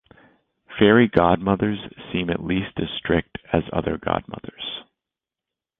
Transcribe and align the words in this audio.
Fairy 0.79 1.07
godmothers 1.07 1.77
seem 2.11 2.31
at 2.31 2.43
least 2.43 2.71
as 2.79 2.89
strict 2.97 3.37
as 3.53 3.61
other 3.71 3.99
godmothers. 3.99 4.81